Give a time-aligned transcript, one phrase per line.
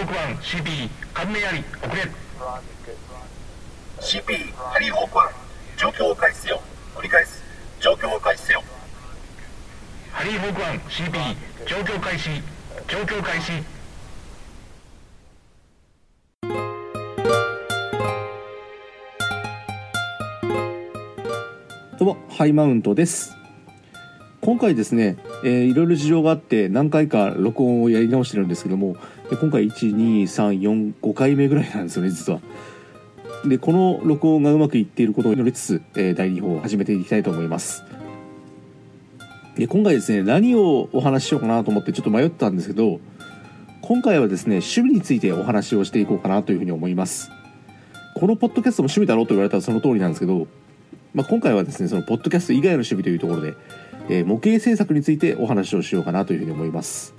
[0.00, 2.02] ホーク1 CP 感銘あり遅れ
[4.00, 5.18] CP ハリーホーク
[5.76, 6.62] 1状況を開始せよ。
[6.94, 7.42] 繰り返す。
[7.80, 8.62] 状況を開始せよ。
[10.10, 11.36] ハリーホーク1 CP
[11.66, 12.30] 状況開始
[12.88, 13.52] 状況開始
[21.98, 23.39] どうもハイマウントです
[24.50, 28.96] 今回ですね、えーいろいろ事情があって何回か録音をやり直してるんですけども
[29.30, 32.40] 今回12345回目ぐらいなんですよね実は。
[33.44, 37.84] でこの録音がうまくいっていることを祈りつつ、えー第2報を始めていきたいと思います。
[39.54, 42.98] で今回ですね何をお話ししようかなと思ってちょっと迷ったんですけど
[43.82, 47.30] 今回はですね趣味についてお話をしていこうかなというふうに思います。
[48.16, 50.48] このポッドキャストも趣味だろうと言われたらその通りなんですけど
[51.14, 53.54] まあ、今回はですねそのポッドキャスト以外の趣味というところで、
[54.10, 57.14] えー模型制作についてお話をしようかなというふうに思います。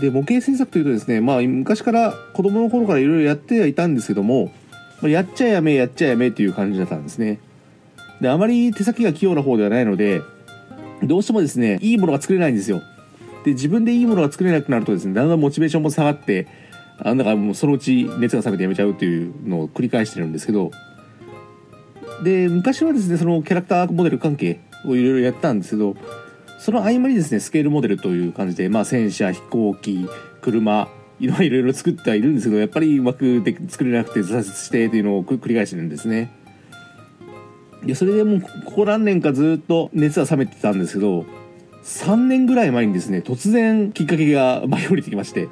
[0.00, 4.52] で模型制作というとですね、まあ、昔から子供の頃からいろいろやってはいたんですけども、
[5.02, 7.40] まあやっちゃやめやっちゃやめっていう感じだったんですね。
[8.20, 10.22] であまり手先が器用な方ではないので
[11.02, 12.80] どうしてもですねいいものが作れないんですよ。
[13.44, 16.46] で自分でいいものが作れなくなるとですねだんだんモチベーションも下がって
[16.98, 20.70] あんだからもうそのうち熱が冷めてやめちゃうっていうのを繰り返してるんですけど。
[22.24, 25.96] で昔はですねそのキャラクターモデル関係をいろいろやったんですけど
[26.58, 30.08] その合間にですねスケールモデルという感じで、まあ、戦車飛行機
[30.40, 30.88] 車
[31.20, 36.32] いろいろ作ってはいるんですけどやっぱりうまくで作れなくて挫折してというのを繰り返してるんですね。
[37.84, 41.24] でそれでもうここ何年かずっと熱は冷めてたんですけど
[41.84, 45.48] 3年ぐらい前にですね突然きっかけが舞い降りてきまして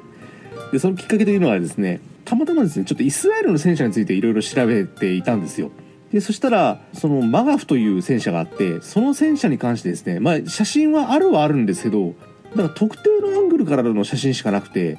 [0.73, 5.71] でそのきっかけというのはですねたまたまですねちょっとイスラエルの戦車についていろいろ調べていたんですよ。
[6.11, 12.13] でそしたらそのマガフという戦車があってその戦車に関してですねまあ写真はあるはあるんですけど
[12.55, 14.97] なんか特定のアングルからの写真しかなくて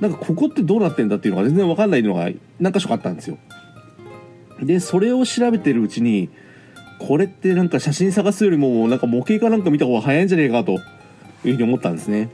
[0.00, 2.28] なんかここってどうなってんだっていうのが全然わかんないのが
[2.60, 3.38] 何箇所かあったんですよ。
[4.60, 6.30] でそれを調べてるうちに
[6.98, 10.80] これってなんか写真探すよりもなんか模型かなんか見た方が早いんじゃねえかという
[11.42, 12.30] ふうに思ったんですね。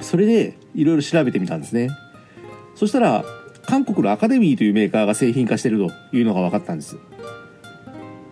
[0.00, 1.90] それでいろいろ調べてみたんですね。
[2.74, 3.24] そしたら
[3.66, 6.96] 韓国のアカデミーというメーカーが製品化してるというのが分かったんです。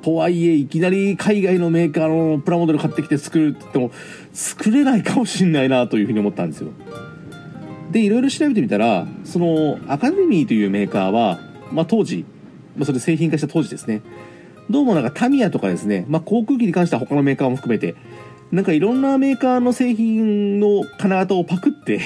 [0.02, 3.90] とはいえいきなり海外のメーカーのプラモデル買ってきて作るって言っても
[4.32, 6.70] 作れないかもしんないなというふうに思ったんですよ。
[7.92, 11.38] でいろいろ調べてみたらそのアカデミーというメーカーは、
[11.70, 12.24] まあ、当時、
[12.76, 14.02] まあ、それ製品化した当時ですね。
[14.70, 17.94] どうもなんかタミヤとかですね、まあ、航空機に関しては他のメーカーも含めて
[18.50, 22.00] なんかいろんなメーカーの製品の金型をパクって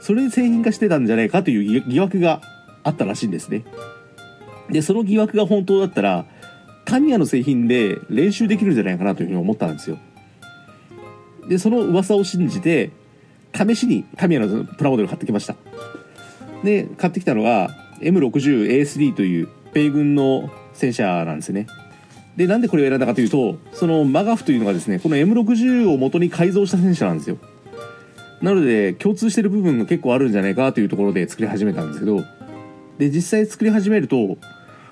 [0.00, 2.40] それで製品化してたんじゃないかという疑惑が
[2.84, 3.64] あったらしいんですね。
[4.70, 6.26] でその疑惑が本当だったら
[6.84, 9.98] タミヤの製品で練習できるんじゃないかなというふうに思ったんですよ。
[11.48, 12.90] でその噂を信じて
[13.54, 15.56] 試しにタミヤのプラモデル買ってきました。
[16.64, 17.70] で買ってきたのが
[18.00, 21.66] M60A3 という米軍の戦車なんですね。
[22.36, 27.38] でなんでこれを選んだかというとそのマガフというのがですねこの M60 を元に改造した戦車なんですよ。
[28.42, 32.24] なので共通してる部分が結構あるんじゃないかというところで作り始めたんですけど
[32.98, 34.36] で実際作り始めると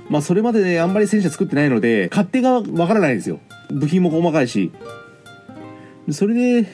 [0.08, 3.40] まあそれまでねあんまり戦車作ってないので勝手がわからないんですよ。
[3.70, 4.72] 部品も細かいし。
[6.12, 6.68] それで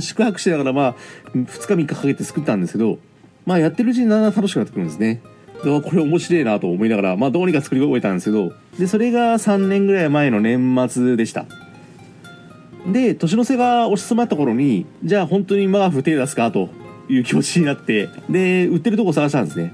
[0.00, 0.94] 宿泊しながらまあ
[1.34, 2.98] 2日3日かけて作ったんですけど
[3.44, 5.20] まあやってるうちにだんだん楽しくなってくるんですね。
[5.62, 11.44] でこれ面白いなと思いながらまあどうにか作り終えたんですけどでそれが3年ぐらい前の年末でした。
[12.86, 16.68] で年の瀬が押し詰まった頃にじゃあ本当にマガフ手出すかと
[17.08, 19.72] いう気持ちになってで売ってるとこ探したんですね、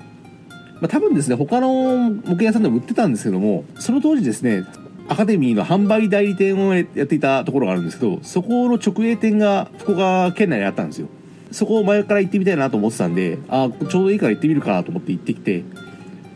[0.80, 1.68] まあ、多分ですね他の
[2.10, 4.64] 模型屋さんでも売ってたんですけどもその当時ですね
[5.08, 11.08] アカデミーの販売代理店をやっていたところがあるんですけどそこの直営店が福岡県内にあったんですよ。
[11.52, 15.62] そこを前から行ってみたいなと思ってたんであちょうどいいから行ってみるかなと思って行ってきて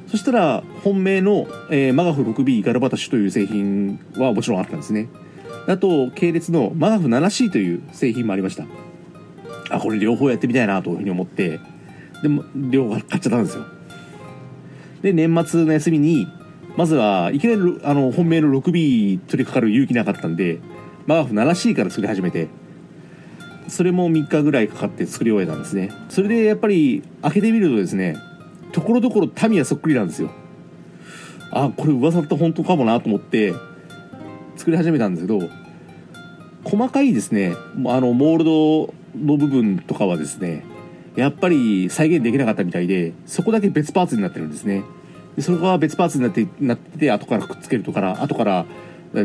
[0.07, 5.09] そしたら本命の、えーマガフ 6B ガルバタシュという製品はもちろんあったんですね。
[5.71, 8.65] あと系列のマガフ 7C という製品もありました。
[9.71, 11.61] あこれ両方やってみたいなというふうに思って
[12.23, 13.65] でも両方買っちゃったんですよ。
[15.03, 16.27] で年末の休みに
[16.77, 20.59] まずはいきなりあの本命の 6B 取り掛かる勇気なかったんで
[21.07, 22.49] マガフ 7C から作り始めて
[23.69, 25.93] それも3日ぐらいかかって作り終えたんですね。
[26.09, 28.17] それでやっぱり開けてみるとですね
[28.73, 30.31] ところどころタミヤそっくりなんですよ。
[31.53, 33.55] あこれ噂って本当かもなと思って
[34.57, 35.60] 作り始めたんですけど
[36.65, 37.55] 細かいですね。
[37.87, 40.65] あのモールドの部分とかはですね
[41.17, 44.85] やっぱり再現できなかったみたいでそこだけ別パーツになってるんですね。
[45.37, 48.67] でそれが別パーツになってなって後からくっつけるとか後から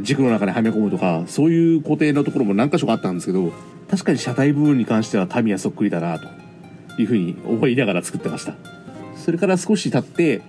[0.02, 3.52] 軸の中にはめ込むとかそういう固定のところも何箇所かあったんですけど
[3.90, 6.28] 確かに車体部分に関してはタミヤそっくりだなと
[7.00, 8.56] いうふうに思いながら作ってました。
[9.16, 10.42] それから少し経って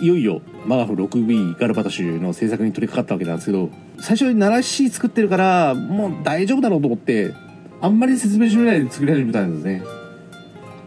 [0.00, 3.70] いよいよマガフ 6B ガルバタ州の制作に取り掛かったわけなんですけど
[4.00, 7.32] 最初に 7C 作ってるからもう大丈夫だろうと思って
[7.80, 9.82] あんまり説明しないで作り始めたんですね。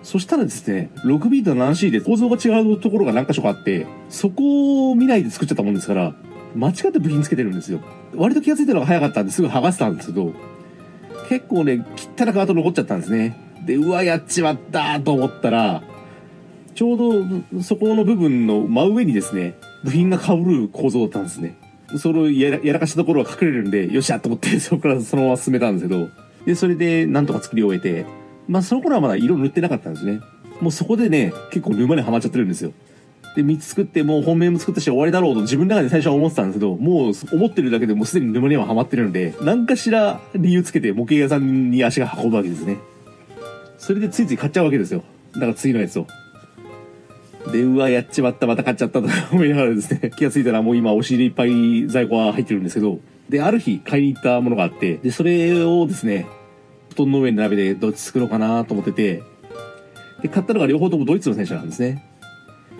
[0.04, 6.14] そしたらですね 6B と 7C で構造が違うところが何箇所かあってそこを見ないで作っちゃったもんですから
[6.56, 7.82] 間違って部品つけてるんですよ。
[8.16, 10.34] 割と気が付いたのが早かったんですぐ剥がせたんですけど
[11.30, 11.86] 結構ね
[12.18, 13.38] 汚く跡残っちゃったんですね。
[13.66, 15.84] でうわやっちまったと思ったら
[16.78, 16.98] ちょう
[17.56, 21.58] どそこの部分の真上にですね、部品が被る構造だったんですね。
[21.98, 26.10] そのやらやらかしたところは隠れるんで、よっしゃと思って そこからそのまま進めたんですけど、
[26.46, 28.06] で、それでなんとか作り終えて、
[28.48, 30.20] まあその頃はまだ色塗ってなかったんですね。
[30.62, 32.74] もうそこでね、結構沼にはまっちゃってるんですよ。
[33.36, 42.78] で、3つ作ってもう本命も作ったし終わりだろうと自分の中で最初は思ってたんですけど、もう思ってるだけでもうすでに沼にははまってるので、何かしら理由つけて模型屋さんに足が運ぶわけですね。
[43.80, 45.02] それでついつい買っちゃうわけですよ。
[45.34, 46.06] だから次のやつを。
[47.52, 49.02] で、うわ、やっちまった、また買っちゃった。
[49.02, 53.00] と思いながらですね、気がついたらもう今、押し入れいっぱい在庫が入ってるんですけど、
[53.30, 56.28] で、ある日買いに行ったものがあって、で、それをですね、
[56.90, 59.24] 布団の上に並べてどっち作ろうかなと思ってて、
[60.22, 62.04] で、買ったのが両方ともドイツの戦車なんですね。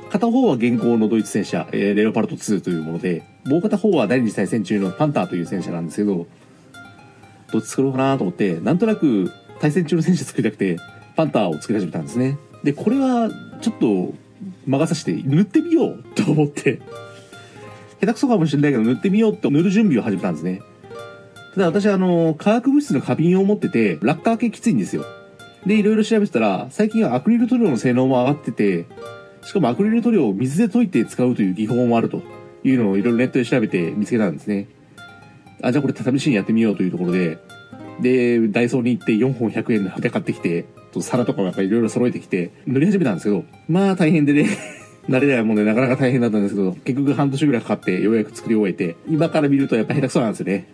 [0.10, 6.28] 片方は現行のドイツ戦車、えーレオパルト2というもので、もう片方は第二次大戦中のパンターという戦車なんですけど、
[7.52, 10.78] どっち作ろうかなと思って、なんとなく対戦中の戦車作りたくて、
[11.16, 12.38] パンターを作り始めたんですね。
[12.64, 13.30] で、これは
[13.62, 14.14] ちょっと
[14.68, 16.82] 魔が差して塗ってみようと思って、
[18.00, 20.62] 下手くそかもしれないけど塗ってみようって塗る準備を始めたんですね。
[21.56, 25.06] ただ私あの、化学物質の花瓶を持ってて、落下系きついんですよ。
[25.66, 28.86] で、いろいろ調べてたら、最近はアクリル塗料の性能も上がってて、
[29.44, 32.22] しかもアクリル塗料を水で溶いて使うという技法もあると
[32.64, 34.68] いうのをいろいろネットで調べて見つけたんですね。
[35.62, 37.40] あ、じゃあこれ試しにやってみようというところで、
[38.02, 44.50] で、ダイソーに行って4本100円で買ってきて、と皿とかなんかいろいろ揃えてきて、塗り始めたんですけど、まあ大変でね、
[45.10, 50.68] 慣れないもんでなかなか大変だったんですけど、結局半年ぐらいかかってようやく作り終えて、今から見るとやっぱ下手くそなんですよね。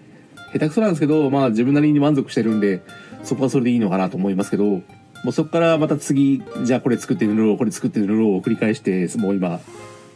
[0.54, 2.81] 下手くそなんですけど、まあ自分なりに満足してるんで、
[3.24, 4.81] そこはそれでいいのかなと思いますけど、も
[5.30, 9.62] うそこからまた次、じゃあこれ作って塗ろう、これ作って塗ろうを繰り返して、もう今、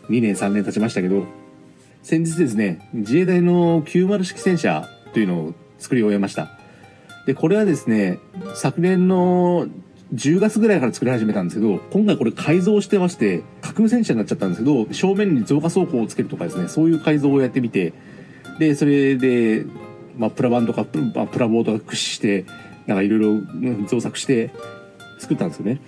[0.09, 1.25] 2年3年経ちましたけど、
[2.03, 6.49] 先日ですね、自衛隊の90式戦車というのを作り終えました。
[7.25, 8.19] で、これはですね、
[8.55, 9.67] 昨年の
[10.13, 17.93] 10月ぐらいから作り始めたんですけど、今回これ改造してまして、架空戦車になっちゃったんですけど、正面に増加装甲をつけるとかですね、そういう改造をやってみて、
[18.59, 19.65] で、それで、
[20.17, 22.45] まあ、プラ板とかプ,、まあ、プラボーとか駆使して、
[22.85, 24.51] なんかいろいろうん造作して
[25.19, 25.81] 作ったんですよね。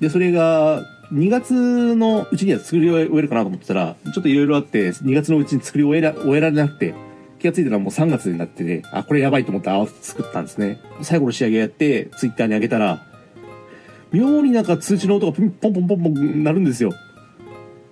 [0.00, 6.94] で、それが、2月のうちには作り終えるかなと思ってたら、ちょっといろいろあって、2月のうちに作り終えら終えられなくて、
[7.38, 10.80] 気がついたらもう3月になってて、あ、これやばいと思って合わせて作ったんですね。
[11.02, 13.07] 最後の仕上げやって、ツイッターに上げたら、
[14.12, 16.92] 妙になんか通知の音がポンポンポンポンポンなるんですよ。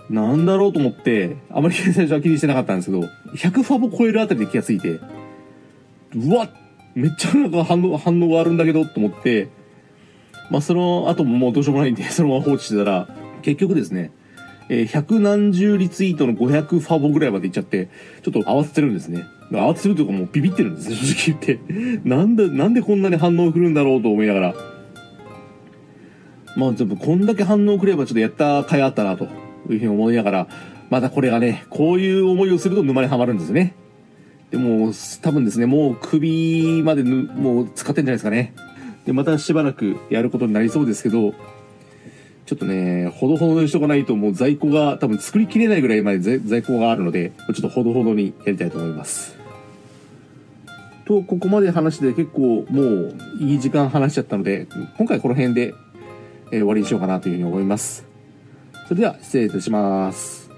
[0.09, 5.01] なんだろうと思って、あまり最初は気にしてなかったんですけど、100ファボ超えるあたりで気がついて、
[6.15, 6.49] うわ
[6.95, 9.49] めっちゃなんか反応、反応があるんだけどと思って、
[10.51, 13.09] まあその後ももうどうしようもないんで、 そのまま放置してたら、
[13.43, 14.13] 結局ですね、
[14.69, 17.89] えー百何十リツイートの500ファボぐらいまでいっちゃって、
[18.23, 19.25] ちょっと慌ててるんですね。
[19.51, 22.09] 慌ててるというかもうビビってるんですね、正直言って。
[22.09, 24.76] なんで、なんでこんなに反応を振るんだろうと思いながら。
[26.57, 29.31] まあ、でもこんだけ反応くればちょっとやった甲斐あったなという
[29.69, 30.49] ふうに思いながら、
[30.89, 33.75] またこれがね、こういう思いをすると沼にはまるんですね。
[34.51, 38.55] でも、多分ですね、もう首までぬ、もう使ってんじゃないですかね。
[39.05, 41.35] で、またしばらくやることになりそうですけど、
[42.47, 49.37] ちょっとね、ほどほどにしとかないともう在庫が多分作りきれないぐらいまで在庫があるので、ちょっとほどほどにやりたいと思います。
[51.07, 55.75] と、ここまで話して結構もういい時間話しちゃったので、今回この辺で、
[56.53, 58.05] えー終わりにしようかなというふうに思います。
[58.87, 60.49] それでは失礼いたします。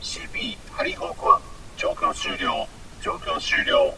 [0.00, 1.40] CP ハリー・ホークは
[1.76, 2.66] 状況終了
[3.02, 3.94] 状況終了